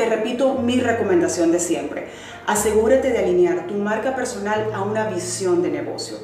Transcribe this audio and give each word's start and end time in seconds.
te 0.00 0.08
repito 0.08 0.54
mi 0.54 0.80
recomendación 0.80 1.52
de 1.52 1.60
siempre. 1.60 2.08
Asegúrate 2.46 3.10
de 3.10 3.18
alinear 3.18 3.66
tu 3.66 3.74
marca 3.74 4.16
personal 4.16 4.70
a 4.72 4.80
una 4.80 5.10
visión 5.10 5.60
de 5.60 5.68
negocio. 5.70 6.16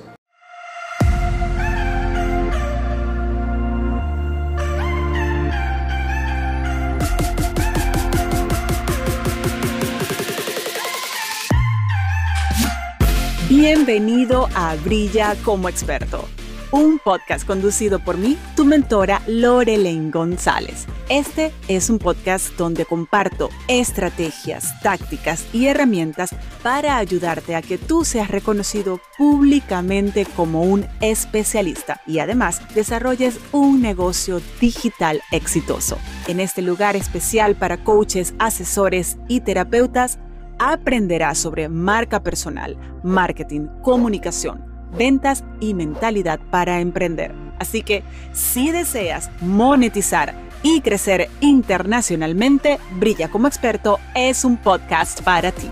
Bienvenido 13.50 14.48
a 14.54 14.74
Brilla 14.77 15.36
como 15.45 15.68
experto 15.68 16.27
un 16.71 16.98
podcast 16.98 17.46
conducido 17.46 17.98
por 18.01 18.17
mí, 18.17 18.37
tu 18.57 18.64
mentora 18.64 19.23
Lorelen 19.27 20.11
González. 20.11 20.87
Este 21.09 21.53
es 21.69 21.89
un 21.91 21.98
podcast 21.98 22.57
donde 22.57 22.85
comparto 22.85 23.51
estrategias, 23.69 24.80
tácticas 24.83 25.47
y 25.52 25.66
herramientas 25.66 26.34
para 26.62 26.97
ayudarte 26.98 27.55
a 27.55 27.62
que 27.62 27.79
tú 27.79 28.05
seas 28.05 28.30
reconocido 28.30 29.01
públicamente 29.16 30.27
como 30.37 30.62
un 30.62 30.87
especialista 31.01 32.01
y 32.07 32.19
además 32.19 32.60
desarrolles 32.74 33.38
un 33.52 33.80
negocio 33.80 34.41
digital 34.60 35.23
exitoso. 35.30 35.98
En 36.27 36.41
este 36.41 36.62
lugar 36.62 36.96
especial 36.96 37.55
para 37.55 37.85
coaches, 37.85 38.35
asesores 38.38 39.16
y 39.29 39.41
terapeutas, 39.41 40.19
aprenderás 40.59 41.38
sobre 41.38 41.69
marca 41.69 42.23
personal, 42.23 42.77
marketing, 43.05 43.66
comunicación 43.83 44.66
ventas 44.96 45.45
y 45.60 45.74
mentalidad 45.74 46.41
para 46.50 46.80
emprender. 46.80 47.34
Así 47.59 47.82
que 47.82 48.02
si 48.32 48.70
deseas 48.70 49.30
monetizar 49.41 50.34
y 50.62 50.80
crecer 50.80 51.28
internacionalmente, 51.41 52.78
Brilla 52.98 53.28
como 53.28 53.46
experto 53.46 53.98
es 54.14 54.45
un 54.45 54.56
podcast 54.56 55.23
para 55.23 55.52
ti. 55.52 55.70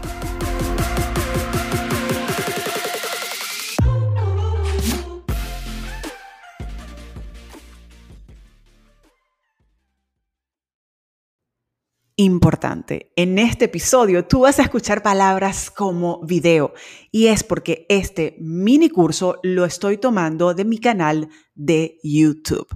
Importante. 12.17 13.13
En 13.17 13.39
este 13.39 13.67
episodio 13.67 14.27
tú 14.27 14.41
vas 14.41 14.59
a 14.59 14.63
escuchar 14.63 15.03
palabras 15.03 15.71
como 15.71 16.21
video 16.23 16.73
y 17.11 17.27
es 17.27 17.43
porque 17.43 17.87
este 17.89 18.37
mini 18.39 18.89
curso 18.89 19.41
lo 19.43 19.65
estoy 19.65 19.99
tomando 19.99 20.55
de 20.55 20.65
mi 20.65 20.79
canal 20.79 21.29
de 21.55 21.99
YouTube. 22.03 22.69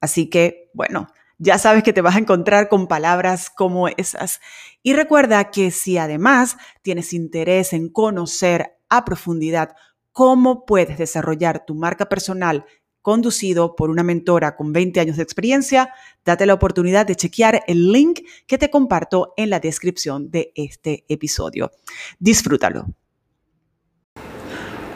Así 0.00 0.28
que, 0.28 0.70
bueno, 0.74 1.08
ya 1.38 1.58
sabes 1.58 1.82
que 1.82 1.92
te 1.92 2.02
vas 2.02 2.16
a 2.16 2.20
encontrar 2.20 2.68
con 2.68 2.86
palabras 2.86 3.50
como 3.50 3.88
esas. 3.88 4.40
Y 4.82 4.92
recuerda 4.92 5.50
que 5.50 5.70
si 5.70 5.98
además 5.98 6.56
tienes 6.82 7.12
interés 7.12 7.72
en 7.72 7.88
conocer 7.88 8.78
a 8.88 9.04
profundidad 9.04 9.74
cómo 10.12 10.64
puedes 10.64 10.98
desarrollar 10.98 11.64
tu 11.66 11.74
marca 11.74 12.08
personal 12.08 12.64
conducido 13.06 13.76
por 13.76 13.88
una 13.88 14.02
mentora 14.02 14.56
con 14.56 14.72
20 14.72 14.98
años 14.98 15.16
de 15.16 15.22
experiencia, 15.22 15.90
date 16.24 16.44
la 16.44 16.54
oportunidad 16.54 17.06
de 17.06 17.14
chequear 17.14 17.62
el 17.68 17.92
link 17.92 18.18
que 18.48 18.58
te 18.58 18.68
comparto 18.68 19.32
en 19.36 19.48
la 19.48 19.60
descripción 19.60 20.28
de 20.28 20.50
este 20.56 21.04
episodio. 21.06 21.70
Disfrútalo. 22.18 22.86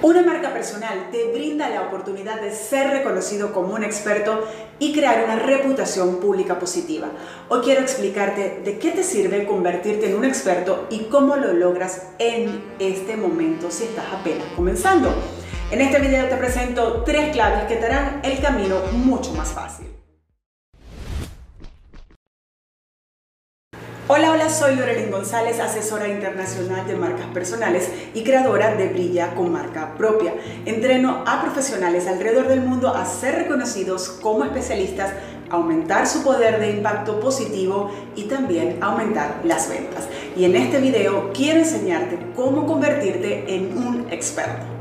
Una 0.02 0.22
marca 0.24 0.52
personal 0.52 1.10
te 1.12 1.30
brinda 1.30 1.68
la 1.68 1.82
oportunidad 1.82 2.40
de 2.40 2.50
ser 2.50 2.90
reconocido 2.90 3.52
como 3.52 3.74
un 3.74 3.84
experto 3.84 4.44
y 4.80 4.92
crear 4.92 5.22
una 5.22 5.36
reputación 5.36 6.16
pública 6.18 6.58
positiva. 6.58 7.12
Hoy 7.48 7.60
quiero 7.62 7.80
explicarte 7.80 8.60
de 8.64 8.80
qué 8.80 8.90
te 8.90 9.04
sirve 9.04 9.46
convertirte 9.46 10.10
en 10.10 10.16
un 10.16 10.24
experto 10.24 10.88
y 10.90 11.04
cómo 11.04 11.36
lo 11.36 11.52
logras 11.52 12.08
en 12.18 12.60
este 12.80 13.16
momento 13.16 13.70
si 13.70 13.84
estás 13.84 14.06
apenas 14.12 14.48
comenzando. 14.56 15.14
En 15.70 15.80
este 15.80 16.00
video 16.00 16.26
te 16.26 16.34
presento 16.34 17.04
tres 17.06 17.30
claves 17.30 17.62
que 17.68 17.76
te 17.76 17.86
harán 17.86 18.22
el 18.24 18.40
camino 18.40 18.80
mucho 18.90 19.32
más 19.34 19.50
fácil. 19.50 19.86
Hola, 24.08 24.32
hola, 24.32 24.50
soy 24.50 24.74
Lorelyn 24.74 25.12
González, 25.12 25.60
asesora 25.60 26.08
internacional 26.08 26.84
de 26.88 26.96
marcas 26.96 27.28
personales 27.28 27.88
y 28.14 28.24
creadora 28.24 28.74
de 28.74 28.88
Brilla 28.88 29.36
con 29.36 29.52
marca 29.52 29.94
propia. 29.94 30.34
Entreno 30.66 31.22
a 31.24 31.40
profesionales 31.40 32.08
alrededor 32.08 32.48
del 32.48 32.62
mundo 32.62 32.88
a 32.88 33.06
ser 33.06 33.36
reconocidos 33.36 34.08
como 34.08 34.42
especialistas, 34.42 35.12
aumentar 35.50 36.08
su 36.08 36.24
poder 36.24 36.58
de 36.58 36.72
impacto 36.72 37.20
positivo 37.20 37.92
y 38.16 38.24
también 38.24 38.78
aumentar 38.82 39.40
las 39.44 39.68
ventas. 39.68 40.08
Y 40.36 40.46
en 40.46 40.56
este 40.56 40.80
video 40.80 41.30
quiero 41.32 41.60
enseñarte 41.60 42.18
cómo 42.34 42.66
convertirte 42.66 43.54
en 43.54 43.78
un 43.78 44.08
experto. 44.10 44.79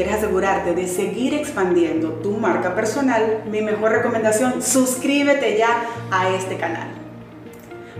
Quieres 0.00 0.16
asegurarte 0.16 0.74
de 0.74 0.88
seguir 0.88 1.34
expandiendo 1.34 2.08
tu 2.22 2.30
marca 2.32 2.74
personal, 2.74 3.42
mi 3.50 3.60
mejor 3.60 3.92
recomendación, 3.92 4.62
suscríbete 4.62 5.58
ya 5.58 5.84
a 6.10 6.30
este 6.30 6.56
canal. 6.56 6.88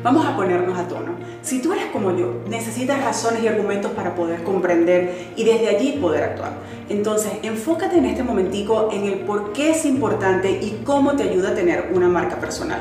Vamos 0.02 0.24
a 0.24 0.34
ponernos 0.34 0.78
a 0.78 0.88
tono. 0.88 1.12
Si 1.42 1.60
tú 1.60 1.74
eres 1.74 1.84
como 1.92 2.16
yo, 2.16 2.40
necesitas 2.48 3.04
razones 3.04 3.42
y 3.42 3.48
argumentos 3.48 3.92
para 3.92 4.14
poder 4.14 4.44
comprender 4.44 5.32
y 5.36 5.44
desde 5.44 5.68
allí 5.68 5.98
poder 6.00 6.22
actuar. 6.22 6.52
Entonces, 6.88 7.32
enfócate 7.42 7.98
en 7.98 8.06
este 8.06 8.22
momentico 8.22 8.88
en 8.90 9.04
el 9.04 9.18
por 9.18 9.52
qué 9.52 9.72
es 9.72 9.84
importante 9.84 10.52
y 10.52 10.80
cómo 10.86 11.16
te 11.16 11.24
ayuda 11.24 11.50
a 11.50 11.54
tener 11.54 11.90
una 11.92 12.08
marca 12.08 12.36
personal. 12.36 12.80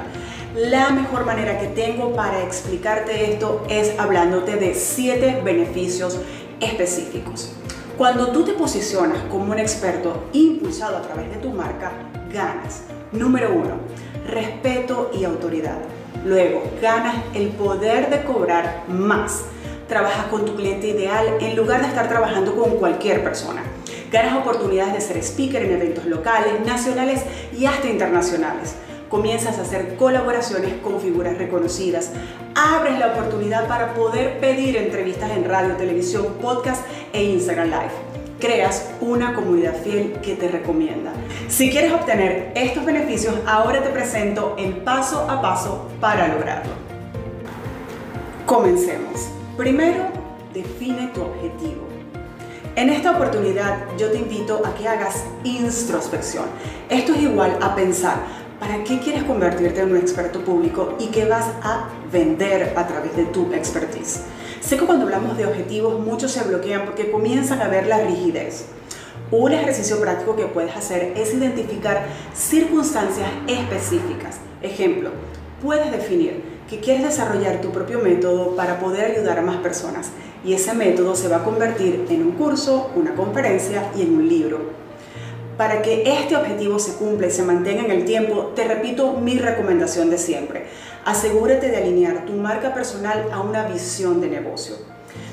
La 0.56 0.92
mejor 0.92 1.26
manera 1.26 1.60
que 1.60 1.68
tengo 1.68 2.16
para 2.16 2.42
explicarte 2.42 3.34
esto 3.34 3.66
es 3.70 4.00
hablándote 4.00 4.56
de 4.56 4.76
siete 4.76 5.42
beneficios 5.44 6.22
específicos. 6.62 7.59
Cuando 8.00 8.30
tú 8.30 8.46
te 8.46 8.54
posicionas 8.54 9.18
como 9.30 9.52
un 9.52 9.60
experto 9.60 10.30
impulsado 10.32 10.96
a 10.96 11.02
través 11.02 11.32
de 11.32 11.36
tu 11.36 11.50
marca, 11.50 11.92
ganas. 12.32 12.84
Número 13.12 13.54
uno, 13.54 13.76
respeto 14.26 15.12
y 15.14 15.26
autoridad. 15.26 15.80
Luego, 16.24 16.64
ganas 16.82 17.18
el 17.34 17.50
poder 17.50 18.10
de 18.10 18.24
cobrar 18.24 18.86
más. 18.88 19.42
Trabajas 19.90 20.28
con 20.28 20.46
tu 20.46 20.56
cliente 20.56 20.88
ideal 20.88 21.26
en 21.42 21.58
lugar 21.58 21.82
de 21.82 21.88
estar 21.88 22.08
trabajando 22.08 22.56
con 22.56 22.78
cualquier 22.78 23.22
persona. 23.22 23.64
Ganas 24.10 24.38
oportunidades 24.38 24.94
de 24.94 25.02
ser 25.02 25.18
speaker 25.18 25.62
en 25.62 25.74
eventos 25.74 26.06
locales, 26.06 26.54
nacionales 26.66 27.26
y 27.54 27.66
hasta 27.66 27.90
internacionales 27.90 28.76
comienzas 29.10 29.58
a 29.58 29.64
hacer 29.64 29.96
colaboraciones 29.96 30.74
con 30.84 31.02
figuras 31.02 31.38
reconocidas, 31.38 32.12
abres 32.56 32.98
la 33.00 33.08
oportunidad 33.08 33.68
para 33.68 33.94
poder 33.94 34.40
pedir 34.40 34.78
entrevistas 34.78 35.32
en 35.32 35.46
radio, 35.46 35.76
televisión, 35.76 36.36
podcast 36.42 36.86
e 37.12 37.24
Instagram 37.24 37.68
Live. 37.68 37.92
Creas 38.40 38.90
una 39.02 39.34
comunidad 39.34 39.76
fiel 39.84 40.14
que 40.22 40.36
te 40.36 40.48
recomienda. 40.48 41.12
Si 41.50 41.70
quieres 41.70 41.92
obtener 41.92 42.54
estos 42.56 42.86
beneficios, 42.86 43.36
ahora 43.46 43.84
te 43.84 43.90
presento 43.90 44.56
el 44.58 44.78
paso 44.78 45.30
a 45.30 45.42
paso 45.42 45.90
para 46.00 46.28
lograrlo. 46.30 46.72
Comencemos. 48.46 49.30
Primero, 49.58 50.06
define 50.54 51.08
tu 51.08 51.22
objetivo. 51.22 51.90
En 52.76 52.90
esta 52.90 53.12
oportunidad 53.12 53.78
yo 53.98 54.10
te 54.10 54.20
invito 54.20 54.62
a 54.66 54.74
que 54.74 54.88
hagas 54.88 55.26
introspección. 55.44 56.46
Esto 56.90 57.14
es 57.14 57.24
igual 57.24 57.58
a 57.62 57.76
pensar, 57.76 58.20
¿Para 58.60 58.84
qué 58.84 59.00
quieres 59.00 59.24
convertirte 59.24 59.80
en 59.80 59.92
un 59.92 59.98
experto 59.98 60.44
público 60.44 60.96
y 61.00 61.08
qué 61.08 61.24
vas 61.24 61.46
a 61.64 61.88
vender 62.12 62.74
a 62.76 62.88
través 62.88 63.16
de 63.16 63.24
tu 63.24 63.54
expertise? 63.54 64.24
Sé 64.60 64.76
que 64.76 64.86
cuando 64.86 65.06
hablamos 65.06 65.38
de 65.38 65.46
objetivos 65.46 65.98
muchos 65.98 66.34
se 66.34 66.44
bloquean 66.44 66.84
porque 66.84 67.10
comienzan 67.10 67.62
a 67.62 67.70
ver 67.70 67.88
la 67.88 68.00
rigidez. 68.00 68.66
Un 69.32 69.54
ejercicio 69.54 70.02
práctico 70.02 70.36
que 70.36 70.46
puedes 70.46 70.76
hacer 70.76 71.14
es 71.16 71.34
identificar 71.34 72.06
circunstancias 72.34 73.30
específicas. 73.48 74.40
Ejemplo, 74.62 75.12
puedes 75.64 75.90
definir 75.90 76.44
que 76.70 76.82
quieres 76.82 77.04
desarrollar 77.04 77.62
tu 77.62 77.72
propio 77.72 78.00
método 78.00 78.58
para 78.58 78.78
poder 78.80 79.12
ayudar 79.12 79.40
a 79.40 79.42
más 79.42 79.58
personas 79.58 80.12
y 80.44 80.52
ese 80.52 80.74
método 80.74 81.16
se 81.16 81.30
va 81.30 81.38
a 81.38 81.44
convertir 81.46 82.06
en 82.10 82.24
un 82.24 82.32
curso, 82.34 82.92
una 82.98 83.16
conferencia 83.16 83.90
y 83.96 84.02
en 84.02 84.16
un 84.16 84.28
libro. 84.28 84.89
Para 85.60 85.82
que 85.82 86.04
este 86.06 86.38
objetivo 86.38 86.80
se 86.80 86.94
cumpla 86.94 87.28
y 87.28 87.32
se 87.32 87.44
mantenga 87.44 87.84
en 87.84 87.92
el 87.92 88.06
tiempo, 88.06 88.54
te 88.56 88.64
repito 88.64 89.12
mi 89.12 89.38
recomendación 89.38 90.10
de 90.10 90.18
siempre. 90.18 90.68
Asegúrate 91.04 91.68
de 91.68 91.76
alinear 91.76 92.26
tu 92.26 92.32
marca 92.32 92.74
personal 92.74 93.26
a 93.34 93.42
una 93.42 93.68
visión 93.68 94.22
de 94.22 94.30
negocio. 94.30 94.76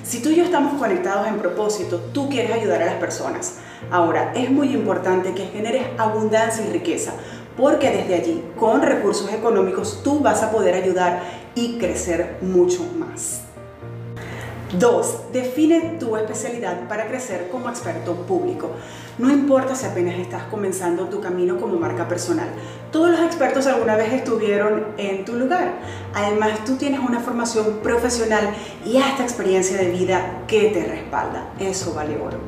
Si 0.02 0.20
tú 0.20 0.30
y 0.30 0.34
yo 0.34 0.42
estamos 0.42 0.80
conectados 0.80 1.28
en 1.28 1.38
propósito, 1.38 2.00
tú 2.12 2.28
quieres 2.28 2.50
ayudar 2.50 2.82
a 2.82 2.86
las 2.86 2.94
personas. 2.96 3.58
Ahora, 3.92 4.32
es 4.34 4.50
muy 4.50 4.74
importante 4.74 5.32
que 5.32 5.46
generes 5.46 5.84
abundancia 5.96 6.66
y 6.66 6.72
riqueza, 6.72 7.12
porque 7.56 7.92
desde 7.92 8.16
allí, 8.16 8.42
con 8.58 8.82
recursos 8.82 9.32
económicos, 9.32 10.00
tú 10.02 10.18
vas 10.18 10.42
a 10.42 10.50
poder 10.50 10.74
ayudar 10.74 11.22
y 11.54 11.78
crecer 11.78 12.38
mucho 12.40 12.82
más. 12.98 13.45
Dos, 14.72 15.32
define 15.32 15.96
tu 16.00 16.16
especialidad 16.16 16.88
para 16.88 17.06
crecer 17.06 17.48
como 17.52 17.68
experto 17.68 18.14
público. 18.14 18.70
No 19.16 19.30
importa 19.30 19.76
si 19.76 19.86
apenas 19.86 20.18
estás 20.18 20.42
comenzando 20.50 21.04
tu 21.04 21.20
camino 21.20 21.56
como 21.60 21.76
marca 21.78 22.08
personal. 22.08 22.48
Todos 22.90 23.10
los 23.10 23.20
expertos 23.20 23.68
alguna 23.68 23.94
vez 23.94 24.12
estuvieron 24.12 24.86
en 24.98 25.24
tu 25.24 25.34
lugar. 25.34 25.74
Además, 26.14 26.64
tú 26.64 26.76
tienes 26.76 26.98
una 26.98 27.20
formación 27.20 27.78
profesional 27.80 28.48
y 28.84 28.96
hasta 28.96 29.22
experiencia 29.22 29.76
de 29.76 29.88
vida 29.90 30.42
que 30.48 30.70
te 30.70 30.84
respalda. 30.84 31.46
Eso 31.60 31.94
vale 31.94 32.16
oro. 32.16 32.38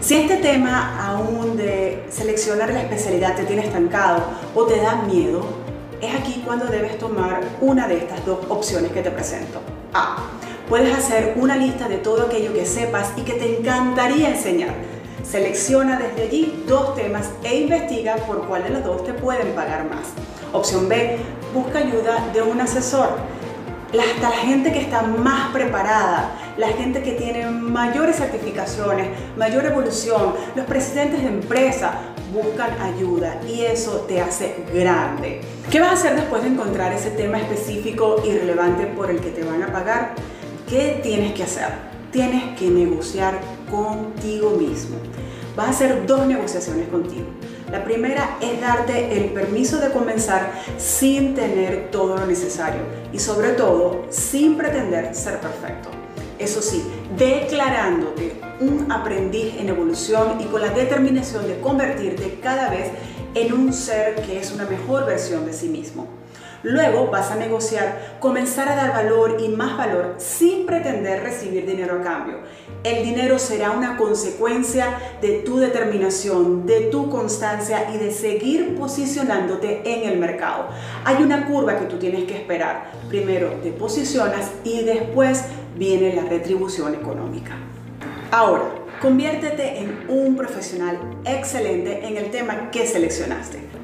Si 0.00 0.14
este 0.14 0.38
tema 0.38 1.06
aún 1.06 1.58
de 1.58 2.06
seleccionar 2.08 2.72
la 2.72 2.80
especialidad 2.80 3.36
te 3.36 3.44
tiene 3.44 3.66
estancado 3.66 4.24
o 4.54 4.64
te 4.64 4.78
da 4.78 5.02
miedo, 5.02 5.44
es 6.00 6.14
aquí 6.14 6.42
cuando 6.46 6.64
debes 6.64 6.98
tomar 6.98 7.42
una 7.60 7.86
de 7.86 7.98
estas 7.98 8.24
dos 8.24 8.38
opciones 8.48 8.90
que 8.90 9.02
te 9.02 9.10
presento. 9.10 9.60
A 9.92 10.16
Puedes 10.72 10.96
hacer 10.96 11.34
una 11.36 11.54
lista 11.54 11.86
de 11.86 11.98
todo 11.98 12.22
aquello 12.22 12.54
que 12.54 12.64
sepas 12.64 13.12
y 13.18 13.20
que 13.24 13.34
te 13.34 13.58
encantaría 13.58 14.30
enseñar. 14.30 14.72
Selecciona 15.22 15.98
desde 15.98 16.22
allí 16.22 16.64
dos 16.66 16.94
temas 16.94 17.28
e 17.44 17.60
investiga 17.60 18.16
por 18.16 18.46
cuál 18.46 18.64
de 18.64 18.70
los 18.70 18.82
dos 18.82 19.04
te 19.04 19.12
pueden 19.12 19.48
pagar 19.48 19.84
más. 19.90 20.06
Opción 20.50 20.88
B, 20.88 21.18
busca 21.52 21.80
ayuda 21.80 22.26
de 22.32 22.40
un 22.40 22.58
asesor. 22.58 23.10
Hasta 23.88 24.30
la 24.30 24.36
gente 24.36 24.72
que 24.72 24.80
está 24.80 25.02
más 25.02 25.52
preparada, 25.52 26.30
la 26.56 26.68
gente 26.68 27.02
que 27.02 27.12
tiene 27.12 27.50
mayores 27.50 28.16
certificaciones, 28.16 29.08
mayor 29.36 29.66
evolución, 29.66 30.32
los 30.56 30.64
presidentes 30.64 31.20
de 31.20 31.28
empresa 31.28 32.00
buscan 32.32 32.70
ayuda 32.80 33.38
y 33.46 33.60
eso 33.60 34.06
te 34.08 34.22
hace 34.22 34.64
grande. 34.72 35.42
¿Qué 35.70 35.80
vas 35.80 35.90
a 35.90 35.92
hacer 35.92 36.14
después 36.14 36.42
de 36.42 36.48
encontrar 36.48 36.94
ese 36.94 37.10
tema 37.10 37.38
específico 37.38 38.22
y 38.24 38.32
relevante 38.32 38.86
por 38.86 39.10
el 39.10 39.20
que 39.20 39.32
te 39.32 39.44
van 39.44 39.62
a 39.62 39.70
pagar? 39.70 40.14
¿Qué 40.72 41.00
tienes 41.02 41.34
que 41.34 41.42
hacer? 41.42 41.68
Tienes 42.12 42.58
que 42.58 42.70
negociar 42.70 43.38
contigo 43.70 44.52
mismo. 44.52 44.96
Vas 45.54 45.66
a 45.66 45.68
hacer 45.68 46.06
dos 46.06 46.26
negociaciones 46.26 46.88
contigo. 46.88 47.26
La 47.70 47.84
primera 47.84 48.38
es 48.40 48.58
darte 48.58 49.18
el 49.18 49.32
permiso 49.32 49.76
de 49.80 49.90
comenzar 49.90 50.50
sin 50.78 51.34
tener 51.34 51.90
todo 51.90 52.16
lo 52.16 52.26
necesario 52.26 52.80
y 53.12 53.18
sobre 53.18 53.50
todo 53.50 54.06
sin 54.08 54.56
pretender 54.56 55.14
ser 55.14 55.40
perfecto. 55.40 55.90
Eso 56.38 56.62
sí, 56.62 56.82
declarándote 57.18 58.40
un 58.60 58.90
aprendiz 58.90 59.54
en 59.58 59.68
evolución 59.68 60.40
y 60.40 60.44
con 60.44 60.62
la 60.62 60.70
determinación 60.70 61.46
de 61.48 61.60
convertirte 61.60 62.38
cada 62.42 62.70
vez 62.70 62.88
en 63.34 63.52
un 63.52 63.74
ser 63.74 64.22
que 64.22 64.38
es 64.38 64.50
una 64.52 64.64
mejor 64.64 65.04
versión 65.04 65.44
de 65.44 65.52
sí 65.52 65.68
mismo. 65.68 66.21
Luego 66.62 67.08
vas 67.08 67.30
a 67.30 67.36
negociar, 67.36 68.18
comenzar 68.20 68.68
a 68.68 68.76
dar 68.76 68.92
valor 68.92 69.38
y 69.40 69.48
más 69.48 69.76
valor 69.76 70.14
sin 70.18 70.64
pretender 70.64 71.22
recibir 71.22 71.66
dinero 71.66 71.98
a 72.00 72.02
cambio. 72.02 72.38
El 72.84 73.04
dinero 73.04 73.38
será 73.38 73.72
una 73.72 73.96
consecuencia 73.96 74.98
de 75.20 75.40
tu 75.40 75.58
determinación, 75.58 76.66
de 76.66 76.82
tu 76.82 77.10
constancia 77.10 77.90
y 77.92 77.98
de 77.98 78.12
seguir 78.12 78.76
posicionándote 78.76 79.82
en 79.84 80.08
el 80.08 80.18
mercado. 80.18 80.68
Hay 81.04 81.22
una 81.22 81.46
curva 81.46 81.78
que 81.78 81.86
tú 81.86 81.98
tienes 81.98 82.24
que 82.24 82.36
esperar. 82.36 82.92
Primero 83.08 83.48
te 83.62 83.72
posicionas 83.72 84.50
y 84.64 84.84
después 84.84 85.44
viene 85.76 86.14
la 86.14 86.22
retribución 86.22 86.94
económica. 86.94 87.56
Ahora, 88.30 88.64
conviértete 89.00 89.78
en 89.78 90.06
un 90.08 90.36
profesional 90.36 90.98
excelente 91.24 92.06
en 92.06 92.16
el 92.16 92.30
tema 92.30 92.70
que 92.70 92.86
seleccionaste. 92.86 93.81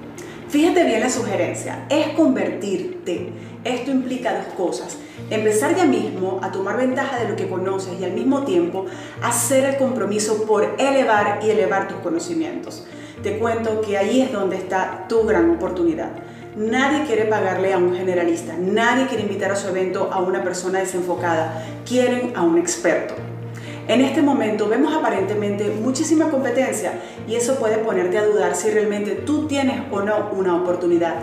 Fíjate 0.49 0.85
bien 0.85 1.01
la 1.01 1.11
sugerencia, 1.11 1.85
es 1.91 2.09
convertirte. 2.15 3.29
Esto 3.65 3.91
implica 3.91 4.33
dos 4.33 4.55
cosas. 4.55 4.97
Empezar 5.29 5.77
ya 5.77 5.85
mismo 5.85 6.41
a 6.43 6.51
tomar 6.51 6.79
ventaja 6.79 7.19
de 7.19 7.29
lo 7.29 7.37
que 7.37 7.47
conoces 7.47 8.01
y 8.01 8.05
al 8.05 8.13
mismo 8.13 8.45
tiempo 8.45 8.87
hacer 9.23 9.65
el 9.65 9.77
compromiso 9.77 10.47
por 10.47 10.77
elevar 10.79 11.41
y 11.43 11.51
elevar 11.51 11.87
tus 11.89 11.99
conocimientos. 11.99 12.87
Te 13.23 13.39
cuento 13.39 13.83
que 13.83 13.99
ahí 13.99 14.23
es 14.23 14.33
donde 14.33 14.57
está 14.57 15.05
tu 15.07 15.25
gran 15.25 15.51
oportunidad. 15.51 16.13
Nadie 16.57 17.05
quiere 17.05 17.27
pagarle 17.27 17.75
a 17.75 17.79
un 17.79 17.95
generalista, 17.95 18.55
nadie 18.59 19.07
quiere 19.07 19.25
invitar 19.25 19.53
a 19.53 19.57
su 19.57 19.69
evento 19.69 20.09
a 20.11 20.23
una 20.23 20.43
persona 20.43 20.79
desenfocada, 20.79 21.63
quieren 21.87 22.33
a 22.35 22.43
un 22.43 22.57
experto. 22.57 23.15
En 23.89 24.03
este 24.03 24.21
momento 24.21 24.69
vemos 24.69 24.95
aparentemente 24.95 25.71
muchísima 25.71 26.29
competencia 26.29 27.01
y 27.27 27.37
eso 27.37 27.55
puede 27.55 27.79
ponerte 27.79 28.19
a 28.19 28.27
dudar 28.27 28.55
si 28.55 28.69
realmente 28.69 29.13
tú 29.13 29.47
tienes 29.47 29.81
o 29.91 30.03
no 30.03 30.29
una 30.33 30.57
oportunidad. 30.57 31.15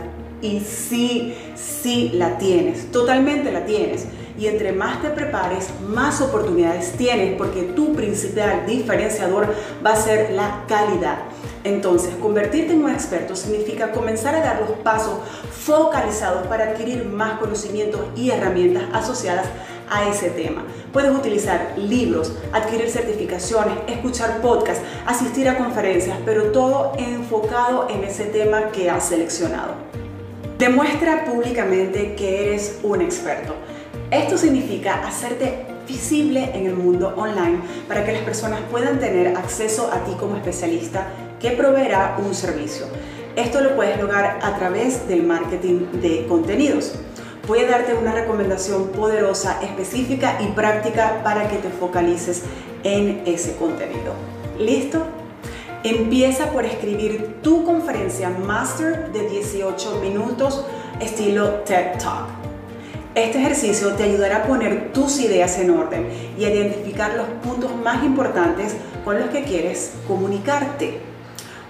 Y 0.41 0.61
sí, 0.61 1.35
sí 1.53 2.09
la 2.15 2.39
tienes, 2.39 2.91
totalmente 2.91 3.51
la 3.51 3.65
tienes. 3.65 4.07
Y 4.39 4.47
entre 4.47 4.71
más 4.71 4.99
te 5.03 5.09
prepares, 5.11 5.69
más 5.87 6.21
oportunidades 6.21 6.93
tienes 6.93 7.37
porque 7.37 7.61
tu 7.61 7.93
principal 7.93 8.65
diferenciador 8.65 9.53
va 9.85 9.93
a 9.93 9.95
ser 9.95 10.31
la 10.31 10.63
calidad. 10.67 11.19
Entonces, 11.63 12.15
convertirte 12.15 12.73
en 12.73 12.83
un 12.83 12.91
experto 12.91 13.35
significa 13.35 13.91
comenzar 13.91 14.35
a 14.35 14.39
dar 14.39 14.61
los 14.61 14.77
pasos 14.79 15.19
focalizados 15.51 16.45
para 16.47 16.65
adquirir 16.65 17.05
más 17.05 17.39
conocimientos 17.39 18.01
y 18.15 18.29
herramientas 18.31 18.83
asociadas 18.93 19.47
a 19.47 19.74
ese 20.09 20.29
tema. 20.29 20.63
Puedes 20.91 21.11
utilizar 21.11 21.73
libros, 21.77 22.33
adquirir 22.53 22.89
certificaciones, 22.89 23.77
escuchar 23.87 24.41
podcasts, 24.41 24.83
asistir 25.05 25.47
a 25.49 25.57
conferencias, 25.57 26.17
pero 26.25 26.51
todo 26.51 26.93
enfocado 26.97 27.87
en 27.89 28.03
ese 28.03 28.25
tema 28.25 28.71
que 28.71 28.89
has 28.89 29.09
seleccionado. 29.09 29.73
Demuestra 30.57 31.25
públicamente 31.25 32.15
que 32.15 32.47
eres 32.47 32.79
un 32.83 33.01
experto. 33.01 33.55
Esto 34.11 34.37
significa 34.37 35.05
hacerte 35.05 35.65
visible 35.87 36.51
en 36.53 36.65
el 36.65 36.75
mundo 36.75 37.13
online 37.17 37.59
para 37.87 38.05
que 38.05 38.13
las 38.13 38.21
personas 38.21 38.59
puedan 38.71 38.99
tener 38.99 39.35
acceso 39.35 39.91
a 39.91 40.03
ti 40.05 40.13
como 40.19 40.35
especialista 40.37 41.07
que 41.39 41.51
proveerá 41.51 42.17
un 42.25 42.33
servicio. 42.33 42.85
Esto 43.35 43.59
lo 43.59 43.75
puedes 43.75 43.99
lograr 43.99 44.39
a 44.41 44.55
través 44.57 45.07
del 45.09 45.23
marketing 45.23 46.01
de 46.01 46.25
contenidos 46.27 46.93
voy 47.47 47.59
a 47.59 47.67
darte 47.67 47.93
una 47.93 48.11
recomendación 48.11 48.87
poderosa, 48.89 49.59
específica 49.61 50.39
y 50.41 50.47
práctica 50.47 51.21
para 51.23 51.47
que 51.47 51.57
te 51.57 51.69
focalices 51.69 52.43
en 52.83 53.23
ese 53.25 53.55
contenido. 53.55 54.13
¿Listo? 54.57 55.03
Empieza 55.83 56.51
por 56.51 56.65
escribir 56.65 57.41
tu 57.43 57.63
conferencia 57.63 58.29
master 58.29 59.11
de 59.11 59.29
18 59.29 59.99
minutos 60.01 60.65
estilo 60.99 61.61
TED 61.65 61.99
Talk. 61.99 62.29
Este 63.13 63.37
ejercicio 63.37 63.93
te 63.93 64.03
ayudará 64.03 64.37
a 64.37 64.43
poner 64.43 64.91
tus 64.91 65.19
ideas 65.19 65.57
en 65.59 65.69
orden 65.69 66.07
y 66.37 66.45
a 66.45 66.49
identificar 66.49 67.13
los 67.13 67.27
puntos 67.43 67.73
más 67.75 68.03
importantes 68.03 68.75
con 69.05 69.19
los 69.19 69.29
que 69.29 69.43
quieres 69.43 69.93
comunicarte. 70.07 70.99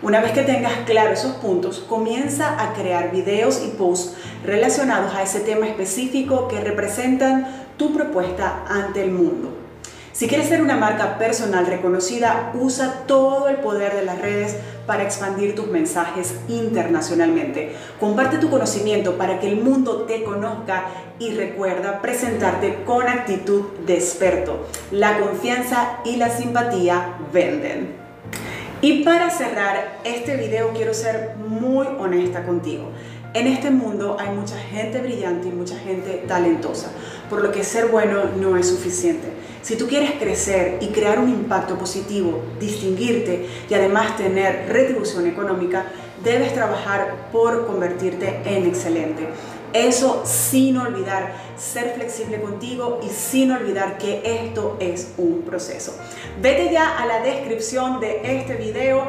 Una 0.01 0.21
vez 0.21 0.31
que 0.33 0.43
tengas 0.43 0.73
claro 0.85 1.11
esos 1.11 1.33
puntos, 1.37 1.79
comienza 1.79 2.61
a 2.61 2.73
crear 2.73 3.11
videos 3.11 3.61
y 3.65 3.69
posts 3.69 4.15
relacionados 4.45 5.13
a 5.13 5.23
ese 5.23 5.39
tema 5.41 5.67
específico 5.67 6.47
que 6.47 6.61
representan 6.61 7.47
tu 7.77 7.93
propuesta 7.93 8.63
ante 8.67 9.03
el 9.03 9.11
mundo. 9.11 9.65
Si 10.15 10.27
quieres 10.27 10.47
ser 10.47 10.61
una 10.61 10.77
marca 10.77 11.17
personal 11.17 11.65
reconocida, 11.65 12.53
usa 12.53 13.03
todo 13.05 13.49
el 13.49 13.57
poder 13.57 13.93
de 13.93 14.05
las 14.05 14.21
redes 14.21 14.55
para 14.87 15.03
expandir 15.03 15.55
tus 15.55 15.67
mensajes 15.67 16.35
internacionalmente. 16.47 17.75
Comparte 17.99 18.37
tu 18.37 18.49
conocimiento 18.49 19.17
para 19.17 19.41
que 19.41 19.49
el 19.49 19.57
mundo 19.57 20.03
te 20.03 20.23
conozca 20.23 20.85
y 21.19 21.31
recuerda 21.31 22.01
presentarte 22.01 22.83
con 22.85 23.09
actitud 23.09 23.63
de 23.85 23.95
experto. 23.95 24.65
La 24.89 25.19
confianza 25.19 25.97
y 26.05 26.15
la 26.15 26.29
simpatía 26.29 27.15
venden. 27.33 28.05
Y 28.79 29.03
para 29.03 29.29
cerrar 29.31 29.97
este 30.05 30.37
video 30.37 30.69
quiero 30.69 30.93
ser 30.93 31.35
muy 31.37 31.87
honesta 31.99 32.45
contigo. 32.45 32.91
En 33.35 33.47
este 33.47 33.69
mundo 33.69 34.15
hay 34.17 34.29
mucha 34.29 34.57
gente 34.57 34.99
brillante 34.99 35.49
y 35.49 35.51
mucha 35.51 35.77
gente 35.77 36.23
talentosa, 36.25 36.89
por 37.29 37.43
lo 37.43 37.51
que 37.51 37.65
ser 37.65 37.87
bueno 37.87 38.23
no 38.39 38.55
es 38.55 38.69
suficiente. 38.69 39.27
Si 39.61 39.75
tú 39.75 39.89
quieres 39.89 40.13
crecer 40.13 40.77
y 40.79 40.87
crear 40.87 41.19
un 41.19 41.27
impacto 41.27 41.77
positivo, 41.77 42.41
distinguirte 42.61 43.45
y 43.69 43.73
además 43.73 44.15
tener 44.15 44.69
retribución 44.69 45.27
económica, 45.27 45.85
debes 46.23 46.53
trabajar 46.53 47.29
por 47.33 47.67
convertirte 47.67 48.39
en 48.45 48.67
excelente. 48.67 49.27
Eso 49.73 50.23
sin 50.23 50.77
olvidar 50.77 51.33
ser 51.57 51.95
flexible 51.95 52.39
contigo 52.39 53.01
y 53.05 53.09
sin 53.09 53.51
olvidar 53.51 53.97
que 53.97 54.21
esto 54.23 54.77
es 54.79 55.11
un 55.17 55.41
proceso. 55.41 55.93
Vete 56.41 56.71
ya 56.71 56.97
a 56.97 57.05
la 57.05 57.19
descripción 57.19 57.99
de 57.99 58.21
este 58.39 58.55
video 58.55 59.03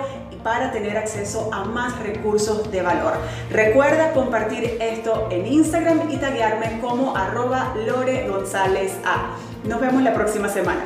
para 0.47 0.71
tener 0.71 0.97
acceso 0.97 1.50
a 1.53 1.65
más 1.65 1.99
recursos 1.99 2.71
de 2.71 2.81
valor. 2.81 3.15
Recuerda 3.50 4.12
compartir 4.12 4.79
esto 4.81 5.26
en 5.33 5.45
Instagram 5.45 6.09
y 6.09 6.19
taguearme 6.19 6.79
como 6.81 7.17
arroba 7.17 7.75
Lore 7.85 8.29
González 8.29 8.93
A. 9.05 9.35
Nos 9.65 9.81
vemos 9.81 10.05
la 10.05 10.15
próxima 10.15 10.49
semana. 10.49 10.85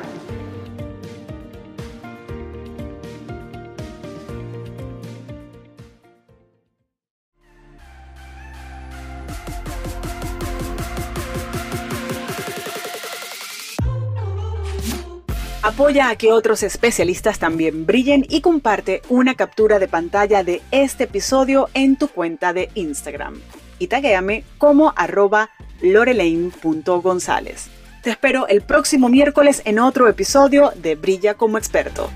Apoya 15.80 16.10
a 16.10 16.16
que 16.16 16.30
otros 16.30 16.62
especialistas 16.62 17.38
también 17.38 17.86
brillen 17.86 18.26
y 18.28 18.42
comparte 18.42 19.00
una 19.08 19.34
captura 19.34 19.78
de 19.78 19.88
pantalla 19.88 20.44
de 20.44 20.60
este 20.72 21.04
episodio 21.04 21.70
en 21.72 21.96
tu 21.96 22.08
cuenta 22.08 22.52
de 22.52 22.68
Instagram. 22.74 23.40
Y 23.78 23.86
taguéame 23.86 24.44
como 24.58 24.92
arroba 24.94 25.48
lorelaine.gonzález. 25.80 27.70
Te 28.02 28.10
espero 28.10 28.46
el 28.46 28.60
próximo 28.60 29.08
miércoles 29.08 29.62
en 29.64 29.78
otro 29.78 30.06
episodio 30.06 30.70
de 30.76 30.96
Brilla 30.96 31.32
como 31.32 31.56
experto. 31.56 32.10